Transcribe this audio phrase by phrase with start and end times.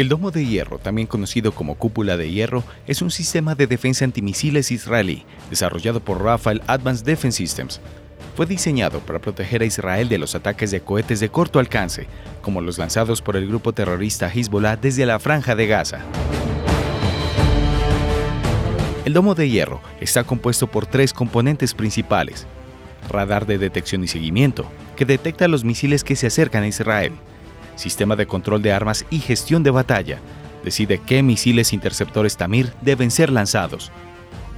[0.00, 4.06] El domo de hierro, también conocido como cúpula de hierro, es un sistema de defensa
[4.06, 7.82] antimisiles israelí desarrollado por Rafael Advanced Defense Systems.
[8.34, 12.06] Fue diseñado para proteger a Israel de los ataques de cohetes de corto alcance,
[12.40, 16.00] como los lanzados por el grupo terrorista Hezbollah desde la franja de Gaza.
[19.04, 22.46] El domo de hierro está compuesto por tres componentes principales.
[23.10, 24.64] Radar de detección y seguimiento,
[24.96, 27.12] que detecta los misiles que se acercan a Israel
[27.80, 30.20] sistema de control de armas y gestión de batalla,
[30.62, 33.90] decide qué misiles interceptores Tamir deben ser lanzados.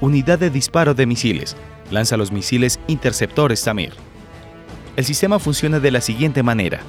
[0.00, 1.56] Unidad de disparo de misiles,
[1.90, 3.94] lanza los misiles interceptores Tamir.
[4.96, 6.80] El sistema funciona de la siguiente manera.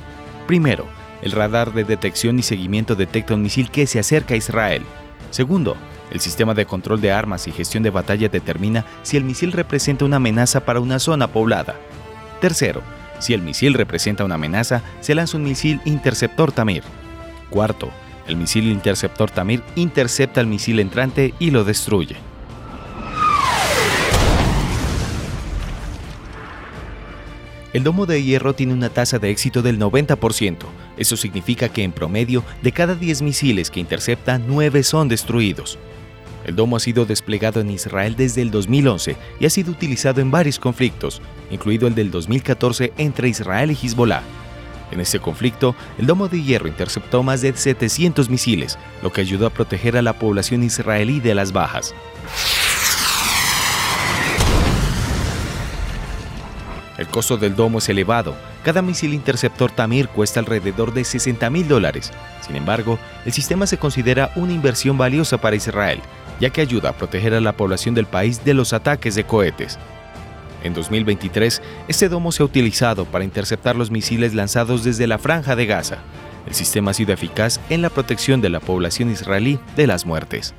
[0.48, 0.86] Primero,
[1.22, 4.84] el radar de detección y seguimiento detecta un misil que se acerca a Israel.
[5.30, 5.78] Segundo,
[6.12, 10.06] el sistema de control de armas y gestión de batalla determina si el misil representa
[10.06, 11.76] una amenaza para una zona poblada.
[12.42, 12.82] Tercero,
[13.20, 16.84] si el misil representa una amenaza, se lanza un misil interceptor Tamir.
[17.50, 17.92] Cuarto,
[18.28, 22.16] el misil interceptor Tamir intercepta el misil entrante y lo destruye.
[27.74, 30.58] El domo de hierro tiene una tasa de éxito del 90%.
[30.96, 35.80] Eso significa que en promedio, de cada 10 misiles que intercepta, 9 son destruidos.
[36.46, 40.32] El domo ha sido desplegado en Israel desde el 2011 y ha sido utilizado en
[40.32, 44.24] varios conflictos, incluido el del 2014 entre Israel y Hezbollah.
[44.92, 49.48] En ese conflicto, el domo de hierro interceptó más de 700 misiles, lo que ayudó
[49.48, 51.96] a proteger a la población israelí de las bajas.
[56.98, 58.36] El costo del domo es elevado.
[58.64, 62.12] Cada misil interceptor Tamir cuesta alrededor de 60 mil dólares.
[62.46, 66.02] Sin embargo, el sistema se considera una inversión valiosa para Israel,
[66.40, 69.78] ya que ayuda a proteger a la población del país de los ataques de cohetes.
[70.64, 75.56] En 2023, este domo se ha utilizado para interceptar los misiles lanzados desde la franja
[75.56, 75.98] de Gaza.
[76.48, 80.54] El sistema ha sido eficaz en la protección de la población israelí de las muertes.